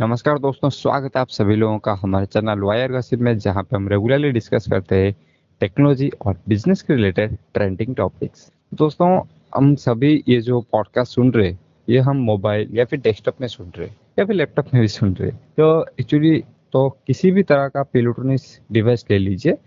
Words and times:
नमस्कार 0.00 0.38
दोस्तों, 0.38 0.68
स्वागत 0.70 1.16
है 1.16 1.20
आप 1.20 1.28
सभी 1.28 1.54
लोगों 1.56 1.78
का 1.78 1.92
हमारे 2.02 2.26
चैनल 2.26 2.60
वायर 2.60 2.92
गसिप 2.92 3.20
में, 3.20 3.38
जहाँ 3.38 3.62
पे 3.62 3.76
हम 3.76 3.88
रेगुलरली 3.88 4.30
डिस्कस 4.32 4.66
करते 4.70 4.96
हैं 4.96 5.12
टेक्नोलॉजी 5.60 6.08
और 6.26 6.38
बिज़नेस 6.48 6.82
के 6.82 6.94
रिलेटेड 6.94 7.36
ट्रेंडिंग 7.54 7.94
टॉपिक्स 7.96 8.50
दोस्तों, 8.72 9.20
हम 9.56 9.74
सभी 9.76 10.12
ये 10.28 10.40
जो 10.40 10.60
पॉडकास्ट 10.72 11.14
सुन 11.14 11.32
रहे 11.32 11.54
ये 11.88 11.98
हम 11.98 12.22
मोबाइल 12.24 12.70
या 12.72 12.84
फिर 12.84 13.00
डेस्कटॉप 13.00 13.40
में 13.40 13.48
सुन 13.48 13.72
रहे 13.76 13.88
या 13.88 14.24
फिर 14.24 14.36
लैपटॉप 14.36 14.74
में 14.74 14.80
भी 14.80 14.88
सुन 14.88 15.14
रहे 15.20 15.30
तो 15.30 15.84
एक्चुअली 16.00 16.42
तो 16.72 16.88
किसी 17.06 17.30
भी 17.30 17.42
तरह 17.42 17.68
का 17.68 17.84
इलेक्ट्रॉनिक्स 17.96 18.58
डिवाइस 18.72 19.04
ले 19.10 19.18
लीजिए, 19.18 19.58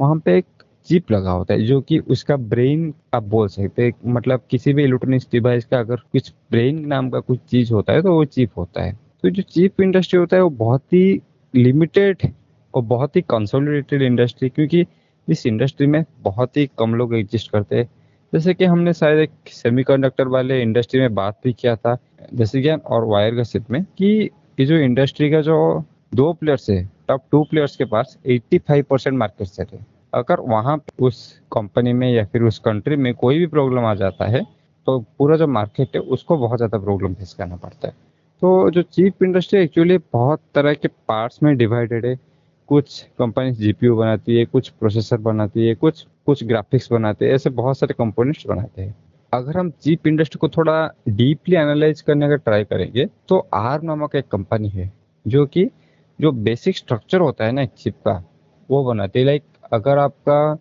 वहाँ 0.00 0.18
पे 0.18 0.36
एक 0.38 0.46
चिप 0.88 1.12
लगा 1.12 1.30
होता 1.30 1.54
है, 1.54 1.62
जो 1.62 1.80
कि 1.80 1.98
उसका 2.00 2.36
ब्रेन 2.36 2.92
आप 3.14 3.22
बोल 3.24 3.48
सकते 3.48 3.86
हैं 3.86 4.12
मतलब 4.12 4.46
किसी 4.50 4.72
भी 4.72 4.84
इलेक्ट्रॉनिक्स 4.84 5.28
डिवाइस 5.32 5.64
का 5.64 5.78
अगर 5.80 6.06
कुछ 6.12 6.32
ब्रेन 6.50 6.86
नाम 6.86 7.10
का 7.10 7.20
कुछ 7.20 7.40
चीज़ 7.50 7.72
होता 7.74 7.92
है 7.92 8.02
तो 8.02 8.12
वो 8.12 8.24
चिप 8.26 8.58
होता 8.58 8.82
है। 8.82 9.05
तो 9.26 9.30
जो 9.30 9.42
चिप 9.42 9.80
इंडस्ट्री 9.80 10.18
होता 10.18 10.36
है, 10.36 10.42
वो 10.42 10.50
बहुत 10.50 10.82
ही 10.92 11.20
लिमिटेड 11.54 12.18
और 12.74 12.82
बहुत 12.82 13.16
ही 13.16 13.20
कंसोलिडेटेड 13.22 14.02
इंडस्ट्री 14.02 14.48
क्योंकि 14.48 14.84
इस 15.28 15.44
इंडस्ट्री 15.46 15.86
में 15.86 16.04
बहुत 16.22 16.56
ही 16.56 16.66
कम 16.78 16.94
लोग 16.94 17.14
एग्जिस्ट 17.14 17.50
करते 17.50 17.76
हैं। 17.76 17.88
जैसे 18.32 18.54
कि 18.54 18.64
हमने 18.64 18.92
शायद 18.92 19.18
एक 19.18 19.30
सेमीकंडक्टर 19.48 20.28
वाले 20.28 20.60
इंडस्ट्री 20.62 21.00
में 21.00 21.14
बात 21.14 21.40
भी 21.44 21.52
किया 21.52 21.74
था, 21.76 21.96
जैसे 22.34 22.62
कि 22.62 22.68
और 22.68 23.04
वायर 23.04 23.34
का 23.34 23.40
गसिप 23.40 23.70
में, 23.70 23.82
कि 23.82 24.30
ये 24.60 24.66
जो 24.66 24.76
इंडस्ट्री 24.76 25.30
का 25.30 25.40
जो 25.40 25.84
दो 26.14 26.32
प्लेयर्स 26.32 26.70
है 26.70 26.82
टॉप 27.08 27.24
टू 27.32 27.42
प्लेयर्स 27.44 27.76
के 27.76 27.84
पास 27.86 28.16
85 28.28 28.82
परसेंट 28.82 29.18
मार्केट 29.18 29.46
शेयर 29.48 29.76
है। 29.76 29.86
अगर 30.14 30.40
वहाँ 30.48 30.80
उस 31.00 31.40
कंपनी 31.52 31.92
में 31.92 32.10
या 32.12 32.24
फिर 32.24 32.42
उस 32.42 32.58
कंट्री 32.58 32.96
में 32.96 33.14
कोई 33.14 33.38
भी 33.38 33.46
प्रॉब्लम 33.48 33.84
आ 33.84 33.94
जाता 33.96 34.28
है 34.28 34.46
तो 34.86 34.98
पूरा 35.18 35.36
जो 35.36 35.46
मार्केट 35.46 35.88
है, 35.94 36.00
उसको 36.00 36.36
बहुत 36.38 36.58
ज़्यादा 36.58 36.78
प्रॉब्लम 36.78 37.14
फेस 37.14 37.34
करना 37.34 37.56
पड़ता 37.56 37.88
है। 37.88 37.94
तो 38.42 38.70
जो 38.70 38.82
चिप 38.82 39.22
इंडस्ट्री 39.22 39.58
एक्चुअली 39.60 39.96
बहुत 40.12 40.40
तरह 40.54 40.74
के 40.74 40.88
पार्ट्स 40.88 41.42
में 41.42 41.56
डिवाइडेड 41.56 42.06
है। 42.06 42.18
कुछ 42.68 43.00
कंपनी 43.18 43.52
जीपीयू 43.52 43.96
बनाती 43.96 44.36
है, 44.36 44.44
कुछ 44.44 44.68
प्रोसेसर 44.70 45.16
बनाती 45.18 45.66
है, 45.66 45.74
कुछ 45.74 46.06
कुछ 46.26 46.42
ग्राफिक्स 46.44 46.90
बनाते 46.92 47.26
हैं, 47.26 47.32
ऐसे 47.32 47.50
बहुत 47.50 47.78
सारे 47.78 47.94
कंपोनेंट्स 47.98 48.46
बनाते 48.46 48.82
हैं। 48.82 48.94
अगर 49.32 49.56
हम 49.58 49.70
चिप 49.70 50.06
इंडस्ट्री 50.06 50.38
को 50.38 50.48
थोड़ा 50.48 50.88
डीपली 51.08 51.56
एनालाइज 51.56 52.00
करने 52.00 52.28
का 52.28 52.36
ट्राई 52.36 52.64
करेंगे 52.64 53.06
तो 53.28 53.38
आर 53.54 53.82
नामक 53.82 54.14
एक 54.16 54.28
कंपनी 54.28 54.68
है, 54.68 54.92
जो 55.26 55.46
कि, 55.46 55.68
जो 56.20 56.32
बेसिक 56.32 56.76
स्ट्रक्चर 56.76 57.20
होता 57.20 57.44
है 57.44 57.52
ना 57.52 57.62
एक 57.62 57.70
चिप 57.78 57.94
का, 58.04 58.22
वो 58.70 58.84
बनाती 58.84 59.18
है। 59.18 59.24
लाइक 59.24 59.42
अगर 59.72 59.98
आपका 59.98 60.56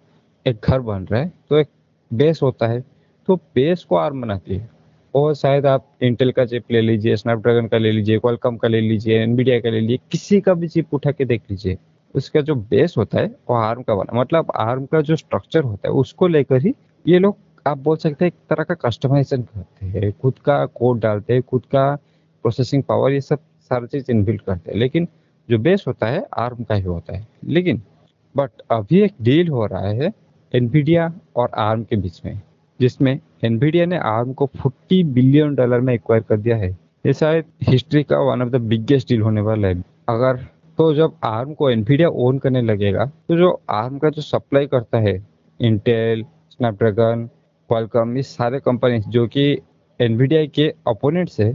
एक 0.46 0.60
घर 0.64 0.80
बन 0.82 1.06
रहा 1.06 1.22
है 1.22 1.32
तो 1.50 1.58
एक 1.58 1.68
बेस 2.12 2.40
होता 2.44 2.68
है 2.68 2.84
तो 3.28 3.36
बेस 3.56 3.84
को 3.84 3.96
आर्म 3.96 4.22
बनाती 4.22 4.56
है। 4.56 4.70
और 5.16 5.34
शायद 5.36 5.66
आप 5.66 5.86
इंटेल 6.04 6.32
का 6.32 6.46
चिप 6.46 6.72
ले 6.72 6.82
लीजिए 6.82 7.16
स्नैपड्रैगन 7.16 7.68
का 7.68 7.78
ले 7.78 7.92
लीजिए 7.92 8.20
क्वालकॉम 8.20 8.58
का 8.58 8.68
ले 8.68 8.82
लीजिए 8.82 9.22
एनबीडिया 9.24 9.60
का 9.60 9.70
ले 9.70 9.80
लीजिए, 9.80 10.00
किसी 10.12 10.40
का 10.42 10.54
भी 10.54 10.68
चिप 10.68 10.94
उठा 10.94 11.12
के 11.12 11.26
देख 11.26 11.42
लीजिए, 11.52 11.78
उसका 12.16 12.42
जो 12.42 12.56
बेस 12.56 12.94
होता 12.98 13.20
है 13.20 13.28
वो 13.50 13.56
आर्म 13.56 13.82
का 13.82 13.96
बना 13.96 14.20
मतलब 14.20 14.52
आर्म 14.56 14.86
का 14.86 15.02
जो 15.02 15.16
स्ट्रक्चर 15.16 15.64
होता 15.64 15.90
है 15.90 15.94
उसको 15.96 16.28
लेकर 16.28 16.62
ही 16.62 16.74
ये 17.06 17.20
लोग, 17.20 17.38
आप 17.66 17.78
बोल 17.78 17.98
सकते 17.98 18.26
हैं, 18.26 18.28
एक 18.28 18.50
तरह 18.50 18.64
का 18.64 18.76
कस्टमाइजेशन 18.80 19.42
करते 19.44 19.86
हैं, 19.86 20.12
खुद 20.12 20.40
का 20.46 20.66
कोड 20.68 21.00
डालते 21.00 21.34
हैं, 21.34 21.42
खुद 21.42 21.66
का 21.66 21.94
प्रोसेसिंग 22.46 22.84
पावर 22.84 23.12
ये 23.12 23.22
सब 23.22 23.40
सारी 23.72 23.88
चीज़ 23.88 24.12
इनबिल्ट 24.12 24.42
करते 24.42 24.72
हैं, 24.72 24.78
लेकिन 24.80 25.08
जो 25.50 25.58
बेस 25.60 25.84
होता 25.88 26.08
है 26.08 26.26
आर्म 26.38 26.64
का 26.64 26.76
ही 26.76 26.84
होता 26.84 27.18
है। 27.18 27.28
लेकिन 27.46 27.82
बट 28.36 28.62
अभी 28.72 29.02
एक 29.02 29.14
डील 29.22 29.48
हो 29.48 29.66
रहा 29.66 29.90
है 29.90 30.12
एनवीडिया 30.54 31.14
और 31.36 31.50
आर्म 31.60 31.84
के 31.84 31.96
बीच 31.96 32.22
में, 32.26 32.42
जिसमें 32.80 33.20
एनवीडिया 33.46 33.86
ने 33.86 33.98
आर्म 34.08 34.34
को 34.34 34.50
40 34.58 35.04
बिलियन 35.14 35.56
डॉलर 35.56 35.80
में 35.80 35.94
एक्वायर 35.94 36.24
कर 36.24 36.38
दिया 36.38 36.56
है। 36.58 36.70
ये 37.06 37.14
शायद 37.14 37.46
हिस्ट्री 37.64 38.04
का 38.04 38.20
one 38.22 38.42
of 38.42 38.50
the 38.50 38.62
biggest 38.64 39.10
deal 39.10 39.22
होने 39.22 39.42
वाला 39.42 39.68
है। 39.68 39.84
अगर 40.10 40.46
तो 40.78 40.94
जब 40.94 41.14
आर्म 41.24 41.54
को 41.54 41.70
एनवीडिया 41.70 42.08
ओन 42.10 42.38
करने 42.40 42.62
लगेगा 42.62 43.06
तो 43.06 43.36
जो 43.38 43.52
आर्म 43.72 43.98
का 43.98 44.10
जो 44.10 44.22
सप्लाई 44.22 44.68
करता 44.68 45.00
है 45.00 45.16
इंटेल 45.60 46.24
स्नैपड्रैगन 46.52 47.30
क्वालकॉम 47.70 48.16
ये 48.18 48.24
सारे 48.24 48.60
कंपनी 48.60 49.00
जो 49.10 49.26
कि 49.28 49.46
एनवीडिया 50.00 50.46
के 50.48 50.68
अपोनेंट्स 50.88 51.40
है 51.40 51.54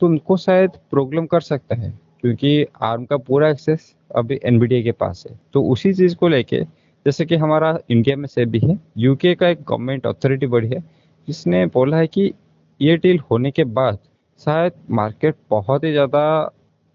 तो 0.00 0.06
उनको 0.06 0.36
शायद 0.38 0.70
प्रॉब्लम 0.90 1.26
कर 1.26 1.40
सकता 1.40 1.76
है, 1.76 1.92
क्योंकि 2.20 2.66
आर्म 2.82 3.04
का 3.04 3.16
पूरा 3.18 3.48
एक्सेस 3.48 3.94
अभी 4.10 4.38
एनवीडिया 4.44 4.82
के 4.82 4.92
पास 4.92 5.24
है। 5.28 5.38
तो 5.52 5.62
उसी 5.64 5.92
चीज़ 5.94 6.14
को 6.16 6.28
लेके, 6.28 6.60
जैसे 7.06 7.24
कि 7.26 7.36
हमारा 7.36 7.76
इंडिया 7.90 8.16
में 8.16 8.26
से 8.26 8.44
भी 8.46 8.58
है 8.60 8.78
यूके 8.98 9.34
का 9.34 9.48
एक 9.48 9.62
गवर्नमेंट 9.62 10.06
अथॉरिटी 10.06 10.46
बड़ी 10.46 10.68
है 10.68 10.82
जिसने 11.28 11.64
बोला 11.66 11.96
है 11.96 12.06
कि 12.06 12.32
ये 12.80 12.96
डील 12.96 13.18
होने 13.30 13.50
के 13.50 13.64
बाद 13.72 13.98
शायद 14.40 14.72
मार्केट 14.90 15.36
बहुत 15.50 15.84
ही 15.84 15.92
ज़्यादा 15.92 16.22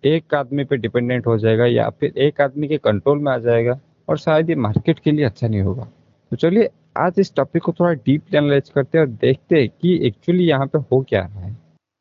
एक 0.04 0.34
आदमी 0.34 0.64
पे 0.64 0.78
डिपेंडेंट 0.78 1.28
हो 1.28 1.38
जाएगा 1.38 1.66
या 1.66 1.90
फिर 1.90 2.18
एक 2.18 2.42
आदमी 2.42 2.68
के 2.68 2.78
कंट्रोल 2.78 3.20
में 3.20 3.32
आ 3.32 3.38
जाएगा 3.40 3.80
और 4.08 4.18
शायद 4.18 4.50
ये 4.50 4.56
मार्केट 4.58 5.00
के 5.00 5.12
लिए 5.12 5.26
अच्छा 5.26 5.48
नहीं 5.48 5.62
होगा। 5.62 5.84
तो 6.32 6.36
चलिए, 6.36 6.70
आज 6.98 7.14
इस 7.20 7.34
टॉपिक 7.36 7.64
को 7.64 7.72
थोड़ा 7.72 7.92
डीप 7.94 8.36
एनालाइज 8.36 8.70
करते 8.70 8.98
हैं 8.98 9.06
और 9.06 9.12
देखते 9.12 9.60
हैं 9.60 9.70
कि 9.72 9.96
एक्चुअली 10.08 10.44
यहाँ 10.44 10.68
पे 10.68 10.80
हो 10.92 11.02
क्या 11.02 11.22
रहा 11.22 11.42
है। 11.42 11.52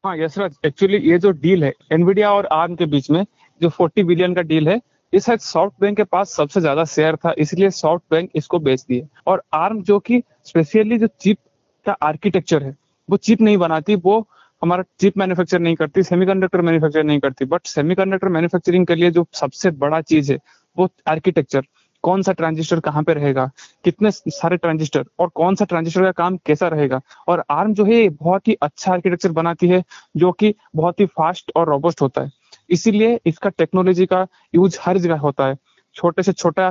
हाँ 0.05 0.17
यस 0.19 0.39
एक्चुअली 0.39 0.99
ये 1.11 1.19
जो 1.19 1.31
डील 1.33 1.65
है 1.65 1.73
एनवीडिया 1.93 2.33
और 2.33 2.47
आर्म 2.53 2.75
के 2.75 2.87
बीच 2.87 3.11
में 3.11 3.25
जो 3.61 3.71
40 3.73 4.05
बिलियन 4.05 4.34
का 4.34 4.43
डील 4.43 4.69
है, 4.69 4.77
ये 5.13 5.21
शायद 5.21 5.41
सॉफ्ट 5.41 5.81
बैंक 5.81 5.97
के 5.97 6.05
पास 6.05 6.31
सबसे 6.31 6.61
ज़्यादा 6.61 6.84
शेयर 6.87 7.17
था, 7.17 7.34
इसलिए 7.39 7.71
सॉफ्ट 7.71 8.05
बैंक 8.11 8.31
इसको 8.34 8.59
बेच 8.59 8.84
दिए। 8.89 9.07
और 9.27 9.43
आर्म 9.55 9.83
जो 9.83 9.99
कि 9.99 10.23
स्पेशली 10.45 10.99
जो 10.99 11.07
चिप 11.21 11.39
का 11.87 11.93
आर्किटेक्चर 12.03 12.62
है? 12.62 12.77
वो 13.11 13.17
चिप 13.17 13.41
नहीं 13.41 13.56
बनाती, 13.56 13.95
वो 13.95 14.27
हमारा 14.62 14.84
चिप 15.00 15.17
मैन्युफैक्चर 15.19 15.59
नहीं 15.59 15.75
करती 15.75 16.03
सेमीकंडक्टर 16.03 16.61
मैन्युफैक्चर 16.61 17.05
नहीं 17.05 17.21
करती. 17.21 17.45
बट 17.45 17.67
सेमीकंडक्टर 17.67 18.28
मैन्युफैक्चरिंग 18.28 18.87
के 18.87 18.95
लिए 18.95 19.11
जो 19.11 19.27
सबसे 19.33 19.71
बड़ा 19.71 20.00
चीज़ 20.00 20.33
है, 20.33 20.39
वो 20.78 20.89
आर्किटेक्चर 21.09 21.67
कौन 22.05 22.22
सा 22.22 22.33
ट्रांजिस्टर 22.33 22.81
कहाँ 22.81 23.03
पे 23.03 23.15
रहेगा? 23.15 23.50
कितने 23.84 24.11
सारे 24.11 24.56
ट्रांजिस्टर 24.56 25.05
और 25.19 25.28
कौन 25.28 25.55
सा 25.55 25.65
ट्रांजिस्टर 25.65 26.03
का 26.03 26.11
काम 26.12 26.37
कैसा 26.47 26.69
रहेगा? 26.69 27.00
और 27.28 27.45
आर्म 27.50 27.75
जो 27.75 27.84
है 27.84 28.09
बहुत 28.09 28.49
ही 28.49 28.55
अच्छा 28.62 28.93
आर्किटेक्चर 28.93 29.33
बनाती 29.33 29.69
है, 29.69 29.83
जो 30.16 30.33
कि 30.33 30.55
बहुत 30.77 31.01
ही 31.01 31.06
फास्ट 31.06 31.53
और 31.56 31.69
रोबस्ट 31.69 32.03
होता 32.03 32.22
है. 32.22 32.31
इसीलिए 32.71 33.19
इसका 33.27 33.51
टेक्नोलॉजी 33.51 34.06
का 34.06 34.27
यूज़ 34.55 34.78
हर 34.83 34.99
जगह 34.99 35.19
होता 35.19 35.47
है. 35.47 35.56
छोटे 35.95 36.22
से 36.22 36.33
छोटा 36.33 36.71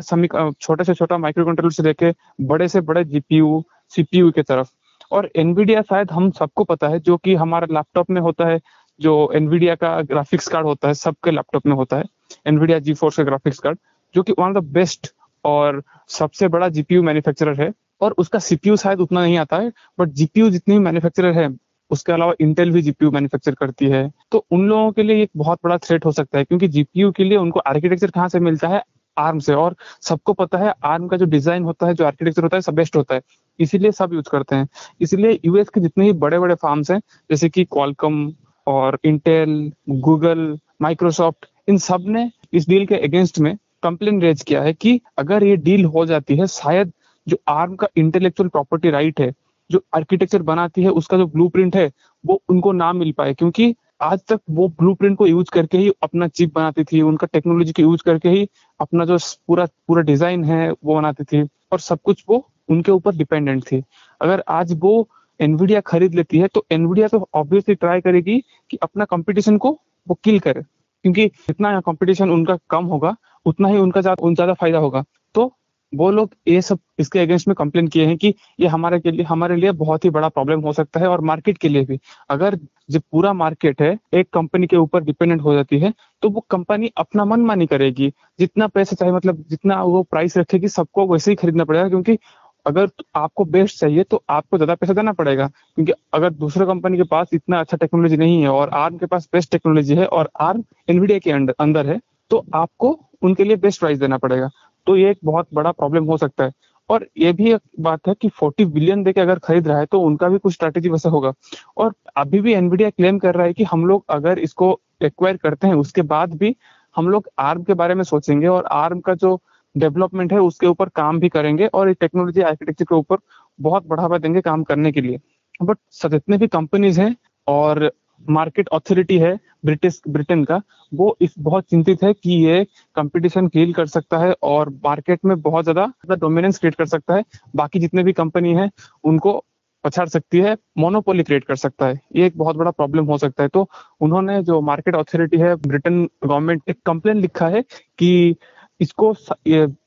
छोटे 0.62 0.84
से 0.84 0.94
छोटा 0.94 1.18
माइक्रो 1.18 1.46
कंट्रोलर 1.46 1.72
से 1.72 1.84
लेके 1.84 2.14
बड़े 2.42 2.68
से 2.68 2.82
बड़े 2.82 3.04
जीपीयू 3.04 3.64
सीपीयू 3.90 4.32
की 4.32 4.42
तरफ़. 4.42 4.68
और 5.14 5.30
एनवीडिया 5.36 5.82
शायद 5.82 6.12
हम 6.12 6.30
सबको 6.32 6.64
पता 6.64 6.88
है, 6.88 7.00
जो 7.00 7.18
कि 7.18 7.36
हमारे 7.36 7.68
लैपटॉप 7.74 8.10
में 8.10 8.22
होता 8.22 8.48
है, 8.48 8.60
जो 9.00 9.32
एनवीडिया 9.36 9.76
का 9.76 10.02
ग्राफिक्स 10.02 10.48
कार्ड 10.48 10.66
होता 10.66 10.88
है, 10.88 10.94
सबके 10.94 11.32
लैपटॉप 11.32 11.66
में 11.68 11.74
होता 11.76 11.98
है 11.98 12.04
एनवीडिया 12.48 12.80
जी 12.80 12.94
फोर्स 12.94 13.18
का 13.18 13.24
ग्राफिक्स 13.24 13.60
कार्ड 13.60 13.78
जो 14.16 14.24
कि 14.24 14.34
वन 14.40 14.58
ऑफ़ 14.58 14.64
द 14.64 14.68
बेस्ट 14.74 15.14
और 15.46 15.82
सबसे 16.10 16.48
बड़ा 16.48 16.70
जीपीयू 16.70 17.04
मैन्युफैक्चरर 17.04 17.62
है। 17.62 17.72
और 18.02 18.16
उसका 18.18 18.40
सीपीयू 18.40 18.76
शायद 18.76 19.00
उतना 19.00 19.22
नहीं 19.22 19.38
आता 19.38 19.58
है 19.58 19.72
बट 20.00 20.10
जीपीयू 20.10 20.50
जितनी 20.50 20.78
मैन्युफैक्चरर 20.80 21.34
है, 21.34 21.50
उसके 21.92 22.14
अलावा 22.14 22.34
इंटेल 22.42 22.72
भी 22.72 22.82
जीपीयू 22.82 23.12
मैन्युफैक्चर 23.12 23.56
करती 23.56 23.86
है। 23.86 24.12
तो 24.32 24.46
उन 24.52 24.68
लोगों 24.68 24.92
के 24.92 25.04
लिए 25.04 25.24
एक 25.24 25.32
बहुत 25.38 25.60
बड़ा 25.64 25.78
थ्रेट 25.78 26.06
हो 26.06 26.12
सकता 26.12 26.38
है, 26.38 26.44
क्योंकि 26.44 26.68
जीपीयू 26.68 27.12
के 27.12 27.24
लिए 27.24 27.38
उनको 27.38 27.60
आर्किटेक्चर 27.60 28.12
कहाँ 28.12 28.28
से 28.30 28.40
मिलता 28.40 28.68
है? 28.68 28.84
आर्म 29.18 29.40
से 29.40 29.54
और 29.54 29.76
सबको 30.02 30.34
पता 30.34 30.58
है 30.58 30.74
आर्म 30.84 31.08
का 31.08 31.18
जो 31.18 31.26
डिज़ाइन 31.26 31.64
होता 31.64 31.88
है, 31.88 31.94
जो 31.94 32.06
आर्किटेक्चर 32.06 32.44
होता 32.44 32.58
है, 32.58 32.62
सब 32.62 32.74
बेस्ट 32.74 32.96
होता 32.96 33.16
है। 33.16 33.22
इसीलिए 33.60 33.92
सब 33.92 34.14
यूज़ 34.14 34.30
करते 34.32 34.56
हैं। 34.56 34.68
इसीलिए 35.02 35.40
यूएस 35.46 35.70
के 35.70 35.82
जितने 35.82 36.06
भी 36.06 36.14
बड़े 36.20 36.40
बड़े 36.40 36.56
फार्म्स 36.56 36.92
हैं, 36.92 37.00
जैसे 37.00 37.50
कि 37.50 37.64
क्वालकम 37.64 38.34
और 38.68 39.00
इंटेल 39.04 39.72
गूगल 39.90 40.60
माइक्रोसॉफ्ट 40.82 41.46
इन 41.70 41.78
सबने 41.78 42.32
इस 42.54 42.70
डील 42.70 42.86
के 42.86 42.96
अगेंस्ट 42.96 43.40
में 43.40 43.58
कंप्लेन 43.84 44.22
रेज 44.22 44.42
किया 44.42 44.62
है 44.62 44.74
कि 44.74 45.02
अगर 45.18 45.44
ये 45.44 45.56
डील 45.56 45.86
हो 45.86 46.06
जाती 46.06 46.38
है, 46.38 46.48
शायद 46.48 46.92
जो 47.28 47.38
आर्म 47.48 47.76
का 47.76 47.88
इंटेलेक्चुअल 47.98 48.50
प्रॉपर्टी 48.50 48.90
राइट 48.90 49.22
है, 49.22 49.34
जो 49.72 49.86
आर्किटेक्चर 49.96 50.42
बनाती 50.42 50.84
है, 50.84 50.90
उसका 50.90 51.18
जो 51.18 51.28
ब्लूप्रिंट 51.28 51.76
है, 51.76 51.92
वो 52.26 52.42
उनको 52.50 52.72
ना 52.72 52.94
मिल 52.94 53.12
पाए। 53.12 53.34
क्योंकि 53.34 53.76
आज 54.04 54.20
तक 54.30 54.40
वो 54.50 54.68
ब्लूप्रिंट 54.70 55.18
को 55.18 55.26
यूज़ 55.28 55.50
करके 55.54 55.78
ही 55.78 55.92
अपना 56.04 56.28
चिप 56.28 56.54
बनाती 56.56 56.84
थी, 56.84 57.02
उनका 57.02 57.28
टेक्नोलॉजी 57.34 57.72
को 57.72 57.82
यूज़ 57.82 58.02
करके 58.06 58.30
ही 58.30 58.48
अपना 58.80 59.06
जो 59.06 59.18
पूरा 59.48 59.66
पूरा 59.88 60.02
डिज़ाइन 60.02 60.44
है, 60.44 60.72
वो 60.74 60.96
बनाती 60.96 61.24
थी 61.24 61.42
और 61.72 61.80
सब 61.80 62.00
कुछ 62.04 62.24
वो 62.30 62.46
उनके 62.70 62.92
ऊपर 62.92 63.16
डिपेंडेंट 63.16 63.64
थी। 63.64 63.82
अगर 64.22 64.44
आज 64.50 64.74
वो 64.82 65.08
एनवीडिया 65.40 65.80
खरीद 65.82 66.16
लेती 66.16 66.40
है 66.40 66.48
तो 66.48 66.66
एनवीडिया 66.72 67.08
तो 67.08 67.28
ऑब्वियसली 67.36 67.76
ट्राई 67.76 68.02
करेगी 68.02 68.40
कि 68.72 68.78
अपना 68.84 69.06
कंपटीशन 69.06 69.58
को 69.58 69.72
वो 70.08 70.18
किल 70.24 70.40
करे। 70.40 70.62
क्योंकि 70.62 71.28
जितना 71.28 71.80
कंपटीशन 71.82 72.30
उनका 72.30 72.58
कम 72.70 72.86
होगा, 72.86 73.16
उतना 73.46 73.68
ही 73.68 73.78
उनका 73.78 74.02
ज़्यादा 74.02 74.54
फ़ायदा 74.54 74.78
होगा। 74.78 75.04
तो 75.36 75.52
वो 75.94 76.10
लोग 76.12 76.32
ये 76.48 76.62
सब 76.62 76.80
इसके 77.00 77.20
अगेंस्ट 77.20 77.48
में 77.48 77.54
कंप्लेन 77.56 77.88
किए 77.88 78.06
हैं 78.06 78.18
कि 78.18 78.34
ये 78.60 78.68
हमारे 78.68 79.00
के 79.00 79.12
लिए, 79.12 79.24
हमारे 79.24 79.56
लिए 79.56 79.72
बहुत 79.74 80.06
ही 80.06 80.10
बड़ा 80.10 80.30
प्रॉब्लम 80.30 80.62
हो 80.62 80.74
सकता 80.74 81.00
है 81.00 81.08
और 81.08 81.22
मार्केट 81.24 81.58
के 81.58 81.70
लिए 81.70 81.86
भी। 81.86 82.00
अगर 82.30 82.58
जो 82.90 83.00
पूरा 83.02 83.34
मार्केट 83.36 83.82
है, 83.82 83.98
एक 84.14 84.30
कंपनी 84.34 84.68
के 84.68 84.78
ऊपर 84.78 85.04
डिपेंडेंट 85.04 85.42
हो 85.42 85.54
जाती 85.54 85.80
है 85.80 85.94
तो 86.24 86.30
वो 86.30 86.46
कंपनी 86.50 86.92
अपना 86.98 87.26
मन 87.26 87.42
मानी 87.42 87.66
करेगी। 87.68 88.12
जितना 88.40 88.68
पैसा 88.70 88.96
चाहे 88.96 89.12
मतलब 89.12 89.44
जितना 89.50 89.82
वो 89.84 90.04
प्राइस 90.06 90.38
रखेगी, 90.38 90.68
सबको 90.70 91.08
वैसे 91.08 91.32
ही 91.32 91.36
खरीदना 91.36 91.64
पड़ेगा, 91.64 91.88
क्योंकि 91.90 92.18
अगर 92.66 92.90
आपको 93.16 93.46
बेस्ट 93.46 93.80
चाहिए 93.80 94.04
तो 94.04 94.22
आपको 94.30 94.58
ज़्यादा 94.58 94.76
पैसा 94.76 94.94
देना 94.94 95.12
पड़ेगा। 95.14 95.48
क्योंकि 95.48 95.94
अगर 96.14 96.30
दूसरे 96.34 96.66
कंपनी 96.66 96.98
के 96.98 97.04
पास 97.06 97.34
इतना 97.34 97.60
अच्छा 97.60 97.78
टेक्नोलॉजी 97.78 98.18
नहीं 98.18 98.42
है 98.42 98.50
और 98.50 98.70
आर्म 98.76 98.98
के 98.98 99.06
पास 99.06 99.28
बेस्ट 99.34 99.52
टेक्नोलॉजी 99.52 99.96
है 99.96 100.06
और 100.08 100.30
आर्म 100.42 100.64
एनवीडिया 100.90 101.20
के 101.20 101.32
अंदर 101.54 101.88
है 101.88 102.00
तो 102.32 102.46
आपको 102.56 103.00
उनके 103.24 103.44
लिए 103.44 103.56
बेस्ट 103.58 103.80
प्राइस 103.80 104.00
देना 104.00 104.18
पड़ेगा। 104.18 104.50
तो 104.88 104.96
ये 104.98 105.10
एक 105.12 105.20
बहुत 105.26 105.48
बड़ा 105.54 105.72
प्रॉब्लम 105.72 106.06
हो 106.06 106.18
सकता 106.18 106.44
है। 106.44 106.52
और 106.90 107.08
ये 107.18 107.32
भी 107.34 107.52
एक 107.54 107.62
बात 107.80 108.08
है 108.08 108.14
कि 108.22 108.30
40 108.32 108.66
बिलियन 108.66 109.04
देके 109.04 109.22
अगर 109.22 109.40
खरीद 109.40 109.68
रहा 109.68 109.78
है 109.80 109.86
तो 109.86 110.00
उनका 110.02 110.28
भी 110.30 110.38
कुछ 110.38 110.54
स्ट्रैटेजी 110.54 110.90
वैसा 110.90 111.10
होगा। 111.10 111.34
और 111.78 111.94
अभी 112.18 112.40
भी 112.42 112.54
एनवीडिया 112.54 112.90
क्लेम 112.90 113.20
कर 113.20 113.36
रहा 113.36 113.46
है 113.48 113.54
कि 113.54 113.64
हम 113.64 113.86
लोग 113.86 114.06
अगर 114.10 114.40
इसको 114.40 114.80
एक्वायर 115.04 115.38
करते 115.38 115.68
हैं, 115.68 115.74
उसके 115.76 116.02
बाद 116.04 116.34
भी 116.34 116.56
हम 116.96 117.10
लोग 117.10 117.30
आर्म 117.40 117.64
के 117.64 117.74
बारे 117.74 117.96
में 117.96 118.04
सोचेंगे 118.04 118.48
और 118.48 118.66
आर्म 118.66 119.00
का 119.00 119.14
जो 119.16 119.40
डेवलपमेंट 119.76 120.34
है, 120.34 120.40
उसके 120.40 120.68
ऊपर 120.68 120.90
काम 120.90 121.20
भी 121.20 121.30
करेंगे 121.30 121.68
और 121.68 121.92
टेक्नोलॉजी 121.94 122.42
आर्किटेक्चर 122.42 122.86
के 122.86 122.96
ऊपर 122.96 123.18
बहुत 123.60 123.88
बढ़ावा 123.88 124.18
देंगे 124.18 124.42
काम 124.42 124.64
करने 124.64 124.92
के 124.92 125.02
लिए। 125.02 125.20
बट 125.64 125.78
जितने 126.04 126.38
भी 126.38 126.48
कंपनीज़ 126.48 127.00
हैं 127.02 127.16
और 127.48 127.92
मार्केट 128.30 128.68
अथॉरिटी 128.70 129.18
है 129.20 129.38
ब्रिटिश 129.66 130.02
ब्रिटेन 130.08 130.44
का, 130.44 130.62
वो 130.92 131.16
इस 131.22 131.34
बहुत 131.40 131.66
चिंतित 131.70 132.04
है 132.04 132.14
कि 132.14 132.34
ये 132.46 132.64
कंपटीशन 132.96 133.48
किल 133.48 133.74
कर 133.74 133.86
सकता 133.88 134.18
है 134.18 134.34
और 134.44 134.70
मार्केट 134.86 135.20
में 135.26 135.40
बहुत 135.42 135.66
ज़्यादा 135.66 136.16
डोमिनेंस 136.16 136.60
क्रिएट 136.60 136.76
कर 136.76 136.86
सकता 136.86 137.16
है। 137.16 137.24
बाकी 137.56 137.80
जितने 137.80 138.04
भी 138.04 138.14
कंपनी 138.14 138.54
है, 138.54 138.70
उनको 139.04 139.44
पछाड़ 139.84 140.08
सकती 140.08 140.40
है 140.40 140.56
मोनोपोली 140.78 141.24
क्रिएट 141.24 141.44
कर 141.44 141.56
सकता 141.56 141.86
है। 141.86 142.00
ये 142.16 142.26
एक 142.26 142.38
बहुत 142.38 142.56
बड़ा 142.56 142.72
प्रॉब्लम 142.72 143.06
हो 143.06 143.18
सकता 143.18 143.44
है। 143.44 143.50
तो 143.50 143.68
उन्होंने 144.02 144.42
जो 144.44 144.60
मार्केट 144.62 144.96
अथॉरिटी 144.96 145.38
है 145.38 145.56
ब्रिटेन 145.58 146.04
गवर्नमेंट 146.26 146.62
एक 146.70 146.80
कंप्लेन 146.86 147.18
लिखा 147.18 147.48
है 147.48 147.62
कि 148.00 148.36
इसको 148.80 149.14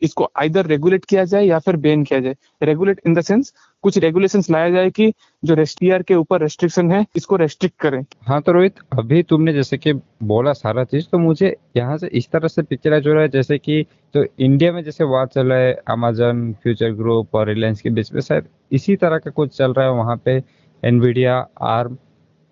इसको 0.03 0.29
आइदर 0.38 0.67
रेगुलेट 0.67 1.05
किया 1.05 1.25
जाए 1.25 1.44
या 1.44 1.59
फिर 1.59 1.77
बैन 1.79 2.05
किया 2.05 2.21
जाए। 2.21 2.37
रेगुलेट 2.62 3.00
इन 3.06 3.15
द 3.15 3.21
सेंस 3.23 3.53
कुछ 3.85 3.99
रेगुलेशन 3.99 4.43
लाया 4.50 4.71
जाए 4.71 4.91
कि 4.91 5.12
जो 5.43 5.55
रेस्टियर 5.55 6.03
के 6.03 6.15
ऊपर 6.15 6.41
रेस्ट्रिक्शन 6.43 6.91
है, 6.93 7.05
इसको 7.17 7.37
रेस्ट्रिक्ट 7.37 7.79
करें। 7.81 8.05
हाँ 8.23 8.41
तो 8.43 8.53
रोहित, 8.53 8.75
अभी 8.93 9.23
तुमने 9.25 9.53
जैसे 9.53 9.79
कि 9.79 9.93
बोला 10.25 10.53
सारा 10.55 10.85
चीज़ 10.85 11.06
तो 11.12 11.19
मुझे 11.19 11.55
यहाँ 11.77 11.99
से 11.99 12.06
इस 12.09 12.29
तरह 12.31 12.49
से 12.49 12.62
पिक्चराइज 12.62 13.06
हो 13.06 13.12
रहा 13.12 13.23
है, 13.23 13.29
जैसे 13.29 13.59
कि 13.59 13.85
तो 14.15 14.25
इंडिया 14.38 14.73
में 14.73 14.83
जैसे 14.85 15.05
बात 15.06 15.33
चल 15.33 15.47
रहा 15.47 15.59
है 15.59 15.73
अमेजन 15.88 16.53
फ्यूचर 16.62 16.93
ग्रुप 16.94 17.35
और 17.35 17.47
रिलायंस 17.49 17.81
के 17.81 17.91
बीच 17.91 18.12
में, 18.12 18.21
शायद 18.21 18.49
इसी 18.73 18.97
तरह 18.97 19.19
का 19.19 19.31
कुछ 19.31 19.56
चल 19.56 19.73
रहा 19.73 19.87
है 19.87 19.93
वहाँ 19.94 20.17
पे 20.25 20.43
एनवीडिया 20.83 21.37
आर्म 21.65 21.97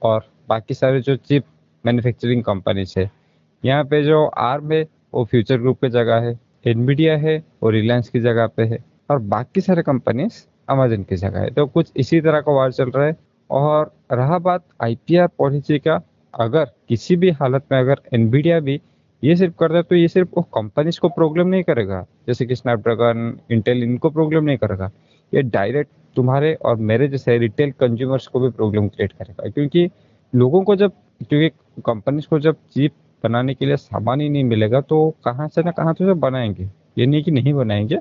और 0.02 0.24
बाकी 0.48 0.74
सारे 0.74 1.00
जो 1.00 1.16
चिप 1.18 1.44
मैन्युफैक्चरिंग 1.84 2.42
कंपनीज़ 2.44 2.94
है। 2.98 3.10
यहाँ 3.62 3.84
पे 3.84 4.02
जो 4.02 4.24
आर्म 4.26 4.72
है 4.72 4.86
वो 5.14 5.24
फ्यूचर 5.24 5.58
ग्रुप 5.58 5.80
की 5.80 5.88
जगह 5.90 6.20
है 6.20 6.38
एनवीडिया 6.66 7.16
है 7.16 7.36
वो 7.62 7.70
रिलायंस 7.70 8.08
की 8.08 8.20
जगह 8.20 8.46
पे 8.46 8.62
है 8.64 8.78
और 9.10 9.18
बाकी 9.28 9.60
सारे 9.60 9.82
कंपनीज़ 9.82 10.42
अमेजन 10.68 11.02
की 11.02 11.16
जगह 11.16 11.40
है। 11.40 11.50
तो 11.50 11.66
कुछ 11.66 11.92
इसी 11.96 12.20
तरह 12.20 12.40
का 12.40 12.52
वार 12.52 12.72
चल 12.72 12.90
रहा 12.90 13.06
है 13.06 13.16
और 13.50 13.92
रहा 14.12 14.38
बात 14.40 14.64
आईपीआर 14.82 15.28
पॉलिसी 15.38 15.78
का, 15.78 16.00
अगर 16.34 16.64
किसी 16.88 17.16
भी 17.16 17.30
हालत 17.32 17.64
में 17.72 17.78
अगर 17.78 18.00
एनवीडिया 18.14 18.60
भी 18.60 18.80
ये 19.22 19.36
सिर्फ़ 19.36 19.54
करता 19.58 19.76
है 19.76 19.82
तो 19.82 19.96
ये 19.96 20.08
सिर्फ़ 20.08 20.40
कंपनीज़ 20.54 20.98
को 21.00 21.08
प्रॉब्लम 21.08 21.48
नहीं 21.48 21.62
करेगा। 21.62 22.04
जैसे 22.26 22.46
कि 22.46 22.54
स्नैपड्रैगन 22.54 23.38
इंटेल 23.52 23.82
इनको 23.82 24.10
प्रॉब्लम 24.10 24.44
नहीं 24.44 24.58
करेगा। 24.58 24.90
ये 25.32 25.42
डायरेक्ट 25.44 25.90
तुम्हारे 26.16 26.52
और 26.54 26.76
मेरे 26.88 27.08
जैसे 27.08 27.38
रिटेल 27.38 27.70
कंज्यूमर्स 27.80 28.26
को 28.26 28.40
भी 28.40 28.50
प्रॉब्लम 28.50 28.88
क्रिएट 28.88 29.12
करेगा। 29.12 29.48
क्योंकि 29.50 29.88
लोगों 30.32 30.62
को 30.62 30.76
जब, 30.76 30.92
क्योंकि 31.28 31.48
कंपनीज़ 31.86 32.26
को 32.28 32.38
जब 32.38 32.56
चीप 32.74 32.92
बनाने 33.24 33.54
के 33.54 33.66
लिए 33.66 33.76
सामान 33.76 34.20
ही 34.20 34.28
नहीं 34.28 34.44
मिलेगा 34.44 34.80
तो 34.82 35.08
कहाँ 35.24 35.48
से 35.48 35.62
ना 35.62 35.70
कहाँ 35.72 35.92
से 35.94 36.14
बनाएँगे? 36.14 36.68
ये 36.98 37.06
नहीं 37.06 37.22
कि 37.24 37.30
नहीं 37.30 37.54
बनाएँगे, 37.54 37.96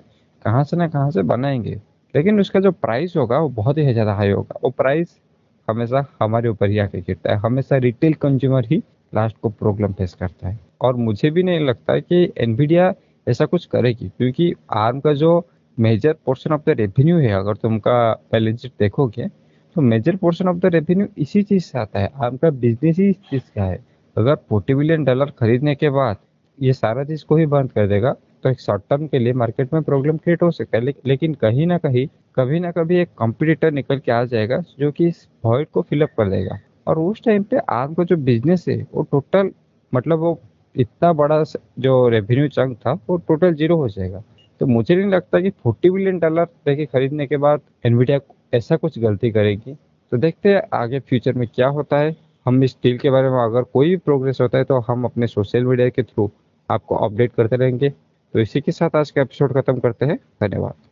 कहाँ 0.46 0.64
से 0.64 0.78
ना 0.78 0.88
कहाँ 0.88 1.12
से 1.12 1.22
बनाएँगे? 1.24 1.80
लेकिन 2.14 2.40
उसका 2.40 2.60
जो 2.60 2.72
प्राइस 2.72 3.14
होगा, 3.18 3.38
वो 3.40 3.50
बहुत 3.52 3.78
ही 3.78 3.94
ज़्यादा 3.94 4.14
हाई 4.14 4.32
होगा। 4.32 4.60
वो 4.64 4.70
प्राइस 4.72 5.20
हमेशा 5.68 6.06
हमारे 6.22 6.50
ऊपर 6.50 6.70
ही 6.70 6.78
आके 6.80 7.02
गिरता 7.02 7.32
है। 7.32 7.38
हमेशा 7.40 7.78
रिटेल 7.80 8.14
कंज्यूमर 8.16 8.66
ही 8.66 8.78
लास्ट 9.14 9.38
को 9.38 9.50
प्रॉब्लम 9.52 9.94
फेस 9.94 10.14
करता 10.14 10.48
है। 10.48 10.60
और 10.82 10.96
मुझे 10.98 11.30
भी 11.32 11.44
नहीं 11.44 11.60
लगता 11.60 11.94
है 11.94 12.02
कि 12.02 12.32
एनवीडिया 12.38 12.94
ऐसा 13.28 13.46
कुछ 13.46 13.66
करेगी, 13.66 14.08
क्योंकि 14.08 14.54
आर्म 14.76 15.00
का 15.00 15.14
जो 15.14 15.46
major 15.78 16.16
portion 16.26 16.54
of 16.54 16.62
the 16.62 16.76
revenue 16.80 17.18
है, 17.18 17.32
अगर 17.32 17.56
तुम 17.56 17.78
का 17.80 18.14
बैलेंस 18.32 18.62
शीट 18.62 18.72
देखोगे 18.80 19.28
तो 19.76 19.82
major 19.82 20.16
portion 20.16 20.48
of 20.48 20.58
the 20.58 20.66
revenue 20.66 21.08
इसी 21.18 21.42
चीज़ 21.44 21.64
से 21.64 21.80
आता 21.80 22.00
है। 22.00 22.12
आर्म 22.16 22.38
का 22.38 22.50
बिज़नेस 22.52 22.98
ही 23.00 23.10
इस 23.10 23.16
चीज़ 23.22 23.44
का 23.56 23.64
है। 23.64 23.80
अगर 24.16 24.36
फोर्टी 24.50 24.74
बिलियन 24.76 25.04
डॉलर 25.04 25.32
खरीदने 25.40 25.74
के 25.76 25.90
बाद 25.90 26.18
ये 26.60 26.74
सारा 26.74 27.04
चीज़ 27.04 27.24
को 27.26 27.36
ही 27.36 27.46
बंद 27.46 27.72
कर 27.72 27.88
देगा 27.88 28.12
तो 28.44 28.50
एक 28.50 28.60
शॉर्ट 28.60 28.82
टर्म 28.90 29.08
के 29.08 29.20
लिए 29.20 29.34
मार्केट 29.34 29.74
में 29.74 29.82
प्रॉब्लम 29.84 30.18
क्रिएट 30.18 30.44
हो 30.44 30.50
सकता 30.52 30.78
है। 30.78 30.94
लेकिन 31.06 31.34
कहीं 31.34 31.66
ना 31.68 31.78
कहीं, 31.78 32.08
कभी 32.36 32.60
ना 32.60 32.72
कभी 32.72 32.98
एक 32.98 33.10
कॉम्पिटिटर 33.18 33.72
निकल 33.72 34.00
के 34.00 34.12
आ 34.12 34.24
जाएगा, 34.26 34.58
जो 34.80 34.92
कि 34.92 35.08
इस 35.08 35.28
वॉइड 35.46 35.68
को 35.68 35.82
फिलअप 35.82 36.10
कर 36.18 36.30
देगा। 36.30 36.60
और 36.88 37.00
उस 37.00 37.22
टाइम 37.26 37.44
पे 37.44 37.58
आर्म 37.70 37.94
का 37.94 38.04
जो 38.04 38.18
बिज़नेस 38.18 38.66
है, 38.70 38.78
वो 38.94 39.04
टोटल 39.12 39.52
मतलब 39.94 40.20
वो 40.20 40.40
इतना 40.76 41.14
बड़ा 41.14 41.44
जो 41.80 42.08
रेवेन्यू 42.10 42.48
चंक 42.48 42.78
था, 42.78 42.94
वो 43.10 43.18
टोटल 43.18 43.54
ज़ीरो 43.54 43.76
हो 43.78 43.88
जाएगा। 43.90 44.24
तो 44.60 44.66
मुझे 44.68 44.96
नहीं 44.96 45.10
लगता 45.10 45.40
कि 45.40 45.50
फोर्टी 45.64 45.90
बिलियन 45.90 46.20
डॉलर 46.20 46.46
देखिए 46.66 46.86
खरीदने 46.86 47.28
के 47.28 47.38
बाद 47.38 47.62
एनवीडिया 47.86 48.20
ऐसा 48.54 48.76
कुछ 48.76 49.00
गलती 49.00 49.32
करेगी। 49.32 49.74
तो 50.12 50.18
देखते 50.18 50.54
हैं 50.54 50.62
आगे 50.74 51.00
फ्यूचर 51.00 51.34
में 51.34 51.48
क्या 51.56 51.68
होता 51.68 51.98
है। 51.98 52.16
हम 52.46 52.64
इस 52.64 52.78
डील 52.84 52.98
के 52.98 53.10
बारे 53.10 53.30
में 53.30 53.40
अगर 53.40 53.64
कोई 53.64 53.90
भी 53.90 53.98
प्रोग्रेस 53.98 54.38
होता 54.42 54.58
है 54.58 54.64
तो 54.64 54.80
हम 54.80 55.06
अपने 55.06 55.28
सोशल 55.28 55.66
मीडिया 55.66 55.90
के 55.90 56.04
थ्रू 56.04 56.32
आपको 56.70 56.96
अपडेट 56.96 57.32
करते 57.38 57.56
रहेंगे। 57.56 57.90
तो 58.34 58.40
इसी 58.40 58.62
के 58.62 58.72
साथ 58.72 58.96
आज 58.96 59.12
का 59.12 59.22
एपिसोड 59.22 59.54
खत्म 59.54 59.80
करते 59.80 60.06
हैं। 60.06 60.20
धन्यवाद। 60.42 60.74